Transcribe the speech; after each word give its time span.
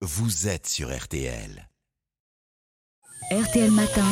vous 0.00 0.46
êtes 0.46 0.68
sur 0.68 0.96
RTL. 0.96 1.68
RTL 3.32 3.70
Matin, 3.72 4.06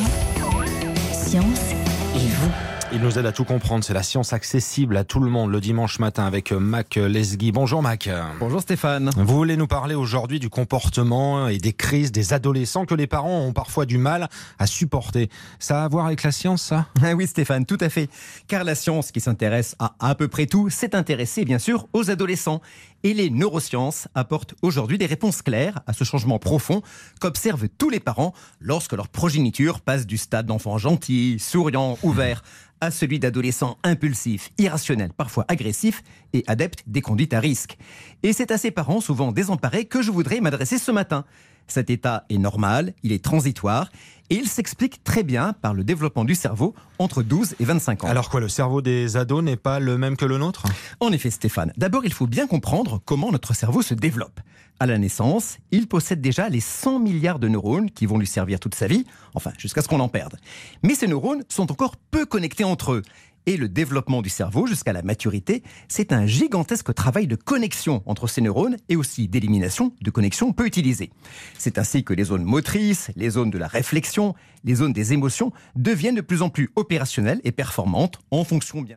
Science 1.13 1.71
et 2.17 2.27
vous. 2.27 2.51
Il 2.93 3.01
nous 3.01 3.19
aide 3.19 3.27
à 3.27 3.33
tout 3.33 3.45
comprendre. 3.45 3.85
C'est 3.85 3.95
la 3.95 4.03
science 4.03 4.33
accessible 4.33 4.97
à 4.97 5.05
tout 5.05 5.19
le 5.19 5.29
monde 5.29 5.51
le 5.51 5.61
dimanche 5.61 5.99
matin 5.99 6.25
avec 6.25 6.53
Mac 6.53 6.95
Lesgui. 6.95 7.51
Bonjour 7.51 7.83
Mac. 7.83 8.09
Bonjour 8.39 8.61
Stéphane. 8.61 9.11
Vous 9.17 9.37
voulez 9.37 9.57
nous 9.57 9.67
parler 9.67 9.97
aujourd'hui 9.97 10.39
du 10.39 10.49
comportement 10.49 11.49
et 11.49 11.59
des 11.59 11.73
crises 11.73 12.13
des 12.13 12.33
adolescents 12.33 12.85
que 12.85 12.95
les 12.95 13.09
parents 13.09 13.41
ont 13.41 13.53
parfois 13.53 13.87
du 13.87 13.99
mal 13.99 14.29
à 14.59 14.67
supporter. 14.67 15.29
Ça 15.59 15.83
a 15.83 15.85
à 15.85 15.89
voir 15.89 16.07
avec 16.07 16.23
la 16.23 16.33
science, 16.33 16.63
ça? 16.63 16.87
Ah 17.03 17.15
oui 17.15 17.27
Stéphane, 17.27 17.67
tout 17.67 17.79
à 17.81 17.89
fait. 17.89 18.09
Car 18.47 18.63
la 18.65 18.75
science 18.75 19.11
qui 19.13 19.21
s'intéresse 19.21 19.75
à 19.79 19.95
à 19.99 20.15
peu 20.15 20.29
près 20.29 20.47
tout 20.47 20.71
s'est 20.71 20.95
intéressée 20.95 21.45
bien 21.45 21.59
sûr 21.59 21.89
aux 21.93 22.11
adolescents. 22.11 22.61
Et 23.07 23.15
les 23.15 23.31
neurosciences 23.31 24.09
apportent 24.17 24.57
aujourd'hui 24.63 24.99
des 24.99 25.07
réponses 25.07 25.41
claires 25.41 25.79
à 25.87 25.93
ce 25.93 26.03
changement 26.03 26.41
profond 26.41 26.83
qu'observent 27.21 27.69
tous 27.69 27.89
les 27.89 28.01
parents 28.01 28.35
lorsque 28.61 28.95
leur 28.95 29.07
progéniture 29.07 29.81
passe 29.81 30.09
du 30.09 30.17
stade 30.17 30.47
d'enfant 30.47 30.77
gentil, 30.77 31.39
souriant, 31.39 31.99
ouvert 32.03 32.43
à 32.81 32.91
celui 32.91 33.21
d'adolescents 33.21 33.79
impulsifs, 33.85 34.51
irrationnels, 34.59 35.13
parfois 35.17 35.45
agressifs 35.47 36.03
et 36.33 36.43
adeptes 36.49 36.83
des 36.89 37.01
conduites 37.01 37.33
à 37.33 37.39
risque. 37.39 37.79
Et 38.25 38.33
c'est 38.33 38.51
à 38.51 38.59
ces 38.59 38.73
parents 38.73 39.01
souvent 39.01 39.31
désemparés 39.31 39.85
que 39.85 40.03
je 40.03 40.11
voudrais 40.11 40.41
m'adresser 40.41 40.77
ce 40.77 40.91
matin. 40.91 41.25
Cet 41.69 41.91
état 41.91 42.25
est 42.31 42.39
normal, 42.39 42.95
il 43.03 43.13
est 43.13 43.23
transitoire 43.23 43.91
et 44.31 44.37
il 44.37 44.49
s'explique 44.49 45.05
très 45.05 45.23
bien 45.23 45.53
par 45.53 45.75
le 45.75 45.85
développement 45.85 46.25
du 46.25 46.35
cerveau 46.35 46.75
entre 46.99 47.23
12 47.23 47.57
et 47.61 47.65
25 47.65 48.05
ans. 48.05 48.09
Alors 48.09 48.29
quoi, 48.29 48.41
le 48.41 48.49
cerveau 48.49 48.83
des 48.83 49.17
ados 49.17 49.43
n'est 49.43 49.57
pas 49.57 49.79
le 49.79 49.99
même 49.99 50.17
que 50.17 50.25
le 50.25 50.39
nôtre? 50.39 50.65
En 51.01 51.13
effet, 51.13 51.31
Stéphane, 51.31 51.73
d'abord 51.77 52.05
il 52.05 52.13
faut 52.13 52.27
bien 52.27 52.47
comprendre 52.47 53.01
comment 53.05 53.31
notre 53.31 53.55
cerveau 53.55 53.83
se 53.83 53.95
développe. 53.95 54.41
À 54.79 54.87
la 54.87 54.99
naissance, 54.99 55.57
il 55.71 55.89
possède 55.89 56.21
déjà 56.21 56.49
les 56.49 56.61
100 56.61 56.99
milliards 56.99 57.39
de 57.39 57.49
neurones 57.49 57.91
qui 57.91 58.05
vont 58.05 58.19
lui 58.19 58.27
servir 58.27 58.61
toute 58.61 58.75
sa 58.75 58.87
vie, 58.87 59.07
enfin 59.35 59.53
jusqu'à 59.57 59.81
ce 59.81 59.89
qu'on 59.89 60.01
en 60.01 60.09
perde. 60.09 60.37
Mais 60.83 60.95
ces 60.95 61.07
neurones 61.07 61.45
sont 61.49 61.73
encore 61.73 61.97
peu 62.11 62.27
connectés 62.27 62.65
entre 62.65 62.93
eux 62.93 63.03
et 63.47 63.57
le 63.57 63.69
développement 63.69 64.23
du 64.23 64.29
cerveau 64.29 64.67
jusqu'à 64.67 64.93
la 64.93 65.03
maturité, 65.03 65.63
c'est 65.89 66.13
un 66.13 66.27
gigantesque 66.27 66.93
travail 66.95 67.27
de 67.27 67.37
connexion 67.37 68.03
entre 68.07 68.27
ces 68.27 68.41
neurones 68.41 68.77
et 68.89 68.97
aussi 68.97 69.29
d'élimination 69.29 69.93
de 70.03 70.11
connexions 70.11 70.53
peu 70.53 70.67
utilisées. 70.67 71.11
C'est 71.59 71.79
ainsi 71.79 72.05
que 72.05 72.13
les 72.13 72.25
zones 72.25 72.45
motrices, 72.45 73.11
les 73.17 73.31
zones 73.31 73.51
de 73.51 73.59
la 73.59 73.69
réflexion, 73.69 74.35
les 74.65 74.75
zones 74.75 74.93
des 74.93 75.13
émotions 75.13 75.53
deviennent 75.77 76.17
de 76.17 76.21
plus 76.21 76.43
en 76.43 76.51
plus 76.51 76.71
opérationnelles 76.77 77.41
et 77.45 77.53
performantes 77.53 78.19
en 78.31 78.45
fonction 78.45 78.83
bien. 78.83 78.97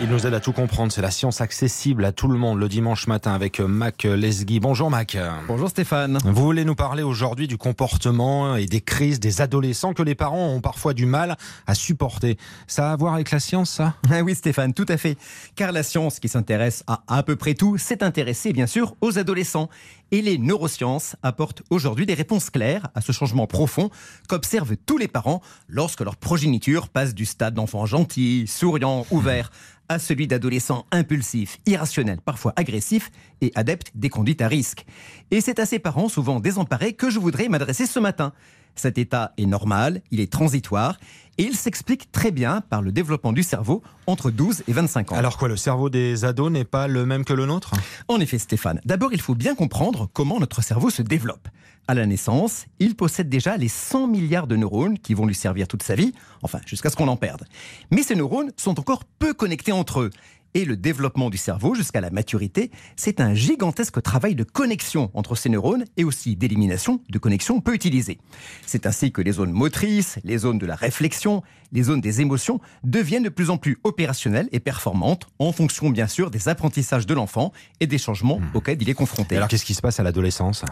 Il 0.00 0.08
nous 0.08 0.28
aide 0.28 0.34
à 0.34 0.38
tout 0.38 0.52
comprendre. 0.52 0.92
C'est 0.92 1.02
la 1.02 1.10
science 1.10 1.40
accessible 1.40 2.04
à 2.04 2.12
tout 2.12 2.28
le 2.28 2.38
monde 2.38 2.60
le 2.60 2.68
dimanche 2.68 3.08
matin 3.08 3.34
avec 3.34 3.58
Mac 3.58 4.04
Lesgui. 4.04 4.60
Bonjour 4.60 4.90
Mac. 4.90 5.18
Bonjour 5.48 5.68
Stéphane. 5.68 6.18
Vous 6.24 6.44
voulez 6.44 6.64
nous 6.64 6.76
parler 6.76 7.02
aujourd'hui 7.02 7.48
du 7.48 7.58
comportement 7.58 8.54
et 8.54 8.66
des 8.66 8.80
crises 8.80 9.18
des 9.18 9.40
adolescents 9.40 9.94
que 9.94 10.04
les 10.04 10.14
parents 10.14 10.50
ont 10.50 10.60
parfois 10.60 10.94
du 10.94 11.04
mal 11.04 11.36
à 11.66 11.74
supporter. 11.74 12.38
Ça 12.68 12.90
a 12.90 12.92
à 12.92 12.96
voir 12.96 13.14
avec 13.14 13.32
la 13.32 13.40
science, 13.40 13.70
ça? 13.70 13.94
Ah 14.10 14.22
oui 14.22 14.36
Stéphane, 14.36 14.72
tout 14.72 14.86
à 14.88 14.96
fait. 14.96 15.16
Car 15.56 15.72
la 15.72 15.82
science 15.82 16.20
qui 16.20 16.28
s'intéresse 16.28 16.84
à 16.86 17.02
à 17.08 17.24
peu 17.24 17.34
près 17.34 17.54
tout 17.54 17.76
s'est 17.76 18.04
intéressée 18.04 18.52
bien 18.52 18.66
sûr 18.68 18.94
aux 19.00 19.18
adolescents. 19.18 19.68
Et 20.10 20.22
les 20.22 20.38
neurosciences 20.38 21.16
apportent 21.22 21.62
aujourd'hui 21.68 22.06
des 22.06 22.14
réponses 22.14 22.48
claires 22.48 22.88
à 22.94 23.02
ce 23.02 23.12
changement 23.12 23.46
profond 23.46 23.90
qu'observent 24.26 24.76
tous 24.76 24.96
les 24.96 25.08
parents 25.08 25.42
lorsque 25.68 26.00
leur 26.00 26.16
progéniture 26.16 26.88
passe 26.88 27.14
du 27.14 27.26
stade 27.26 27.54
d'enfant 27.54 27.84
gentil, 27.84 28.46
souriant, 28.46 29.06
ouvert 29.10 29.50
à 29.90 29.98
celui 29.98 30.26
d'adolescents 30.26 30.86
impulsifs, 30.92 31.58
irrationnels, 31.66 32.20
parfois 32.24 32.52
agressifs 32.56 33.10
et 33.40 33.52
adeptes 33.54 33.90
des 33.94 34.08
conduites 34.08 34.42
à 34.42 34.48
risque. 34.48 34.86
Et 35.30 35.40
c'est 35.40 35.58
à 35.58 35.66
ces 35.66 35.78
parents 35.78 36.08
souvent 36.08 36.40
désemparés 36.40 36.94
que 36.94 37.10
je 37.10 37.18
voudrais 37.18 37.48
m'adresser 37.48 37.86
ce 37.86 37.98
matin. 37.98 38.32
Cet 38.78 38.96
état 38.98 39.32
est 39.36 39.46
normal, 39.46 40.02
il 40.10 40.20
est 40.20 40.30
transitoire 40.30 40.98
et 41.36 41.44
il 41.44 41.54
s'explique 41.54 42.10
très 42.12 42.30
bien 42.30 42.60
par 42.60 42.82
le 42.82 42.92
développement 42.92 43.32
du 43.32 43.42
cerveau 43.42 43.82
entre 44.06 44.30
12 44.30 44.64
et 44.68 44.72
25 44.72 45.12
ans. 45.12 45.16
Alors 45.16 45.36
quoi, 45.36 45.48
le 45.48 45.56
cerveau 45.56 45.90
des 45.90 46.24
ados 46.24 46.50
n'est 46.50 46.64
pas 46.64 46.88
le 46.88 47.06
même 47.06 47.24
que 47.24 47.32
le 47.32 47.46
nôtre? 47.46 47.72
En 48.08 48.20
effet, 48.20 48.38
Stéphane, 48.38 48.80
d'abord 48.84 49.12
il 49.12 49.20
faut 49.20 49.34
bien 49.34 49.54
comprendre 49.54 50.08
comment 50.12 50.40
notre 50.40 50.62
cerveau 50.62 50.90
se 50.90 51.02
développe. 51.02 51.48
À 51.90 51.94
la 51.94 52.04
naissance, 52.04 52.66
il 52.80 52.96
possède 52.96 53.30
déjà 53.30 53.56
les 53.56 53.68
100 53.68 54.08
milliards 54.08 54.46
de 54.46 54.56
neurones 54.56 54.98
qui 54.98 55.14
vont 55.14 55.24
lui 55.24 55.34
servir 55.34 55.66
toute 55.66 55.82
sa 55.82 55.94
vie, 55.94 56.12
enfin 56.42 56.60
jusqu'à 56.66 56.90
ce 56.90 56.96
qu'on 56.96 57.08
en 57.08 57.16
perde. 57.16 57.46
Mais 57.90 58.02
ces 58.02 58.14
neurones 58.14 58.52
sont 58.58 58.78
encore 58.78 59.04
peu 59.04 59.32
connectés 59.32 59.72
entre 59.72 60.00
eux. 60.00 60.10
Et 60.52 60.64
le 60.66 60.76
développement 60.76 61.30
du 61.30 61.38
cerveau 61.38 61.74
jusqu'à 61.74 62.00
la 62.00 62.10
maturité, 62.10 62.70
c'est 62.96 63.20
un 63.20 63.32
gigantesque 63.32 64.02
travail 64.02 64.34
de 64.34 64.44
connexion 64.44 65.10
entre 65.14 65.34
ces 65.34 65.48
neurones 65.48 65.84
et 65.96 66.04
aussi 66.04 66.36
d'élimination 66.36 67.00
de 67.08 67.18
connexions 67.18 67.60
peu 67.60 67.74
utilisées. 67.74 68.18
C'est 68.66 68.86
ainsi 68.86 69.12
que 69.12 69.22
les 69.22 69.32
zones 69.32 69.52
motrices, 69.52 70.18
les 70.24 70.38
zones 70.38 70.58
de 70.58 70.66
la 70.66 70.74
réflexion, 70.74 71.42
les 71.72 71.84
zones 71.84 72.00
des 72.00 72.20
émotions 72.20 72.60
deviennent 72.82 73.24
de 73.24 73.28
plus 73.28 73.50
en 73.50 73.58
plus 73.58 73.78
opérationnelles 73.84 74.48
et 74.52 74.60
performantes 74.60 75.26
en 75.38 75.52
fonction 75.52 75.90
bien 75.90 76.06
sûr 76.06 76.30
des 76.30 76.48
apprentissages 76.48 77.06
de 77.06 77.14
l'enfant 77.14 77.52
et 77.80 77.86
des 77.86 77.98
changements 77.98 78.40
auxquels 78.54 78.80
il 78.80 78.88
est 78.88 78.94
confronté. 78.94 79.36
Alors 79.36 79.48
qu'est-ce 79.48 79.66
qui 79.66 79.74
se 79.74 79.82
passe 79.82 80.00
à 80.00 80.02
l'adolescence? 80.02 80.64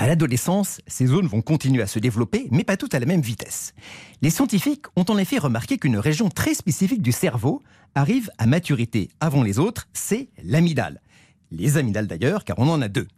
À 0.00 0.06
l'adolescence, 0.06 0.80
ces 0.86 1.04
zones 1.04 1.26
vont 1.26 1.42
continuer 1.42 1.82
à 1.82 1.86
se 1.86 1.98
développer, 1.98 2.48
mais 2.50 2.64
pas 2.64 2.78
toutes 2.78 2.94
à 2.94 2.98
la 2.98 3.04
même 3.04 3.20
vitesse. 3.20 3.74
Les 4.22 4.30
scientifiques 4.30 4.86
ont 4.96 5.04
en 5.10 5.18
effet 5.18 5.36
remarqué 5.36 5.76
qu'une 5.76 5.98
région 5.98 6.30
très 6.30 6.54
spécifique 6.54 7.02
du 7.02 7.12
cerveau 7.12 7.62
arrive 7.94 8.30
à 8.38 8.46
maturité 8.46 9.10
avant 9.20 9.42
les 9.42 9.58
autres, 9.58 9.88
c'est 9.92 10.30
l'amygdale. 10.42 11.02
Les 11.50 11.76
amygdales 11.76 12.06
d'ailleurs, 12.06 12.44
car 12.44 12.58
on 12.58 12.68
en 12.68 12.80
a 12.80 12.88
deux. 12.88 13.08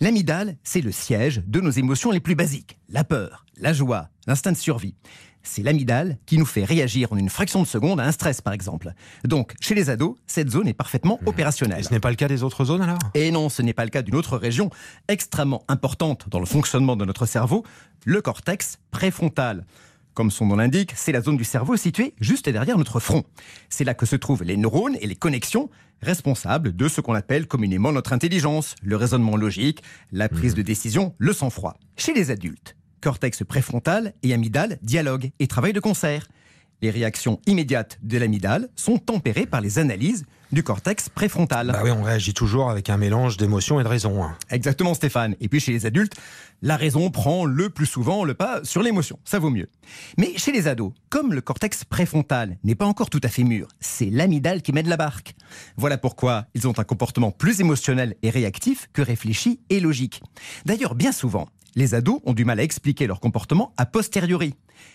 L'amygdale, 0.00 0.56
c'est 0.64 0.80
le 0.80 0.90
siège 0.92 1.42
de 1.46 1.60
nos 1.60 1.70
émotions 1.70 2.10
les 2.10 2.20
plus 2.20 2.34
basiques. 2.34 2.78
La 2.88 3.04
peur, 3.04 3.46
la 3.56 3.72
joie, 3.72 4.08
l'instinct 4.26 4.52
de 4.52 4.56
survie. 4.56 4.94
C'est 5.44 5.62
l'amygdale 5.62 6.18
qui 6.26 6.38
nous 6.38 6.46
fait 6.46 6.64
réagir 6.64 7.12
en 7.12 7.16
une 7.16 7.30
fraction 7.30 7.62
de 7.62 7.68
seconde 7.68 8.00
à 8.00 8.04
un 8.04 8.10
stress, 8.10 8.40
par 8.40 8.52
exemple. 8.52 8.92
Donc, 9.24 9.54
chez 9.60 9.76
les 9.76 9.90
ados, 9.90 10.16
cette 10.26 10.50
zone 10.50 10.66
est 10.66 10.74
parfaitement 10.74 11.20
Et 11.24 11.28
opérationnelle. 11.28 11.84
ce 11.84 11.92
n'est 11.92 12.00
pas 12.00 12.10
le 12.10 12.16
cas 12.16 12.26
des 12.26 12.42
autres 12.42 12.64
zones 12.64 12.82
alors? 12.82 12.98
Et 13.14 13.30
non, 13.30 13.48
ce 13.48 13.62
n'est 13.62 13.72
pas 13.72 13.84
le 13.84 13.90
cas 13.90 14.02
d'une 14.02 14.16
autre 14.16 14.36
région 14.36 14.70
extrêmement 15.06 15.62
importante 15.68 16.28
dans 16.28 16.40
le 16.40 16.46
fonctionnement 16.46 16.96
de 16.96 17.04
notre 17.04 17.26
cerveau, 17.26 17.64
le 18.04 18.20
cortex 18.20 18.80
préfrontal. 18.90 19.64
Comme 20.16 20.30
son 20.30 20.46
nom 20.46 20.56
l'indique, 20.56 20.94
c'est 20.96 21.12
la 21.12 21.20
zone 21.20 21.36
du 21.36 21.44
cerveau 21.44 21.76
située 21.76 22.14
juste 22.22 22.48
derrière 22.48 22.78
notre 22.78 23.00
front. 23.00 23.24
C'est 23.68 23.84
là 23.84 23.92
que 23.92 24.06
se 24.06 24.16
trouvent 24.16 24.44
les 24.44 24.56
neurones 24.56 24.96
et 25.02 25.06
les 25.06 25.14
connexions 25.14 25.68
responsables 26.00 26.74
de 26.74 26.88
ce 26.88 27.02
qu'on 27.02 27.12
appelle 27.12 27.46
communément 27.46 27.92
notre 27.92 28.14
intelligence, 28.14 28.76
le 28.82 28.96
raisonnement 28.96 29.36
logique, 29.36 29.82
la 30.12 30.30
prise 30.30 30.54
de 30.54 30.62
décision, 30.62 31.14
le 31.18 31.34
sang-froid. 31.34 31.76
Chez 31.98 32.14
les 32.14 32.30
adultes, 32.30 32.76
cortex 33.02 33.44
préfrontal 33.44 34.14
et 34.22 34.32
amygdale 34.32 34.78
dialoguent 34.80 35.32
et 35.38 35.48
travaillent 35.48 35.74
de 35.74 35.80
concert. 35.80 36.28
Les 36.80 36.88
réactions 36.88 37.38
immédiates 37.46 37.98
de 38.02 38.16
l'amygdale 38.16 38.70
sont 38.74 38.96
tempérées 38.96 39.44
par 39.44 39.60
les 39.60 39.78
analyses 39.78 40.24
du 40.52 40.62
cortex 40.62 41.08
préfrontal. 41.08 41.72
Bah 41.72 41.80
oui, 41.82 41.90
on 41.90 42.02
réagit 42.02 42.34
toujours 42.34 42.70
avec 42.70 42.88
un 42.90 42.96
mélange 42.96 43.36
d'émotions 43.36 43.80
et 43.80 43.84
de 43.84 43.88
raison. 43.88 44.22
hein. 44.22 44.36
Exactement 44.50 44.94
Stéphane. 44.94 45.34
Et 45.40 45.48
puis 45.48 45.60
chez 45.60 45.72
les 45.72 45.86
adultes, 45.86 46.14
la 46.62 46.76
raison 46.76 47.10
prend 47.10 47.44
le 47.44 47.68
plus 47.70 47.86
souvent 47.86 48.24
le 48.24 48.34
pas 48.34 48.60
sur 48.64 48.82
l'émotion. 48.82 49.18
Ça 49.24 49.38
vaut 49.38 49.50
mieux. 49.50 49.68
Mais 50.18 50.32
chez 50.36 50.52
les 50.52 50.68
ados, 50.68 50.92
comme 51.10 51.32
le 51.34 51.40
cortex 51.40 51.84
préfrontal 51.84 52.58
n'est 52.64 52.74
pas 52.74 52.86
encore 52.86 53.10
tout 53.10 53.20
à 53.22 53.28
fait 53.28 53.44
mûr, 53.44 53.68
c'est 53.80 54.10
l'amygdale 54.10 54.62
qui 54.62 54.72
mène 54.72 54.88
la 54.88 54.96
barque. 54.96 55.34
Voilà 55.76 55.98
pourquoi 55.98 56.46
ils 56.54 56.66
ont 56.68 56.78
un 56.78 56.84
comportement 56.84 57.30
plus 57.30 57.60
émotionnel 57.60 58.14
et 58.22 58.30
réactif 58.30 58.88
que 58.92 59.02
réfléchi 59.02 59.60
et 59.70 59.80
logique. 59.80 60.22
D'ailleurs, 60.64 60.94
bien 60.94 61.12
souvent, 61.12 61.48
les 61.74 61.94
ados 61.94 62.20
ont 62.24 62.32
du 62.32 62.44
mal 62.46 62.58
à 62.58 62.62
expliquer 62.62 63.06
leur 63.06 63.20
comportement 63.20 63.74
a 63.76 63.84
posteriori. 63.84 64.54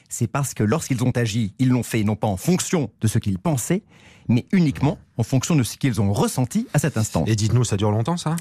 C'est 0.10 0.28
parce 0.28 0.54
que 0.54 0.64
lorsqu'ils 0.64 1.04
ont 1.04 1.12
agi, 1.12 1.54
ils 1.60 1.70
l'ont 1.70 1.84
fait 1.84 2.04
non 2.04 2.16
pas 2.16 2.28
en 2.28 2.38
fonction 2.38 2.90
de 3.02 3.08
ce 3.08 3.20
qu'ils 3.20 3.38
pensaient, 3.38 3.84
mais 4.28 4.46
uniquement 4.52 4.98
en 5.22 5.24
fonction 5.24 5.56
de 5.56 5.62
ce 5.62 5.78
qu'ils 5.78 6.02
ont 6.02 6.12
ressenti 6.14 6.68
à 6.74 6.80
cet 6.80 6.98
instant. 6.98 7.24
Et 7.28 7.36
dites-nous, 7.36 7.64
ça 7.64 7.78
dure 7.78 7.92
longtemps 7.92 8.18
ça? 8.18 8.36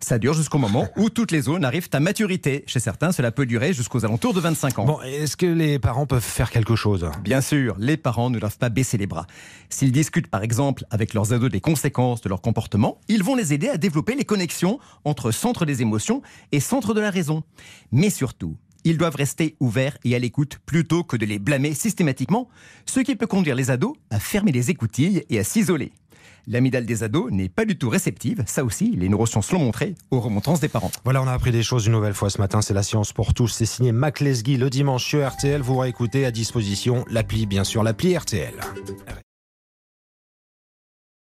Ça 0.00 0.18
dure 0.18 0.34
jusqu'au 0.34 0.58
moment 0.58 0.88
où 0.96 1.08
toutes 1.08 1.30
les 1.30 1.42
zones 1.42 1.64
arrivent 1.64 1.88
à 1.92 2.00
maturité. 2.00 2.64
Chez 2.66 2.80
certains, 2.80 3.12
cela 3.12 3.30
peut 3.30 3.46
durer 3.46 3.72
jusqu'aux 3.72 4.04
alentours 4.04 4.34
de 4.34 4.40
25 4.40 4.80
ans. 4.80 4.84
Bon, 4.86 5.00
est-ce 5.02 5.36
que 5.36 5.46
les 5.46 5.78
parents 5.78 6.04
peuvent 6.04 6.20
faire 6.20 6.50
quelque 6.50 6.74
chose? 6.74 7.08
Bien 7.22 7.40
sûr, 7.40 7.76
les 7.78 7.96
parents 7.96 8.28
ne 8.28 8.40
doivent 8.40 8.58
pas 8.58 8.70
baisser 8.70 8.98
les 8.98 9.06
bras. 9.06 9.28
S'ils 9.70 9.92
discutent 9.92 10.26
par 10.26 10.42
exemple 10.42 10.84
avec 10.90 11.14
leurs 11.14 11.32
ados 11.32 11.48
des 11.48 11.60
conséquences 11.60 12.22
de 12.22 12.28
leur 12.28 12.40
comportement, 12.40 12.98
ils 13.06 13.22
vont 13.22 13.36
les 13.36 13.52
aider 13.52 13.68
à 13.68 13.76
développer 13.76 14.16
les 14.16 14.24
connexions 14.24 14.80
entre 15.04 15.30
centre 15.30 15.64
des 15.64 15.80
émotions 15.80 16.22
et 16.50 16.58
centre 16.58 16.92
de 16.92 17.00
la 17.00 17.10
raison. 17.10 17.44
Mais 17.92 18.10
surtout, 18.10 18.56
ils 18.86 18.98
doivent 18.98 19.16
rester 19.16 19.56
ouverts 19.58 19.98
et 20.04 20.14
à 20.14 20.18
l'écoute 20.18 20.58
plutôt 20.64 21.02
que 21.02 21.16
de 21.16 21.26
les 21.26 21.38
blâmer 21.38 21.74
systématiquement, 21.74 22.48
ce 22.84 23.00
qui 23.00 23.16
peut 23.16 23.26
conduire 23.26 23.56
les 23.56 23.70
ados 23.70 23.94
à 24.10 24.20
fermer 24.20 24.52
les 24.52 24.70
écoutilles 24.70 25.24
et 25.28 25.38
à 25.40 25.44
s'isoler. 25.44 25.92
L'amygdale 26.48 26.86
des 26.86 27.02
ados 27.02 27.32
n'est 27.32 27.48
pas 27.48 27.64
du 27.64 27.76
tout 27.76 27.88
réceptive, 27.88 28.44
ça 28.46 28.64
aussi, 28.64 28.94
les 28.96 29.08
neurosciences 29.08 29.50
l'ont 29.50 29.58
montré, 29.58 29.96
aux 30.12 30.20
remontrances 30.20 30.60
des 30.60 30.68
parents. 30.68 30.92
Voilà, 31.04 31.20
on 31.20 31.26
a 31.26 31.32
appris 31.32 31.50
des 31.50 31.64
choses 31.64 31.86
une 31.86 31.92
nouvelle 31.92 32.14
fois 32.14 32.30
ce 32.30 32.38
matin. 32.38 32.62
C'est 32.62 32.74
la 32.74 32.84
science 32.84 33.12
pour 33.12 33.34
tous. 33.34 33.48
C'est 33.48 33.66
signé 33.66 33.90
Mac 33.90 34.20
Lesguy 34.20 34.56
le 34.56 34.70
dimanche 34.70 35.04
sur 35.04 35.26
RTL. 35.26 35.60
Vous 35.60 35.76
réécoutez 35.76 36.24
à 36.24 36.30
disposition 36.30 37.04
l'appli, 37.10 37.46
bien 37.46 37.64
sûr, 37.64 37.82
l'appli 37.82 38.16
RTL. 38.16 38.54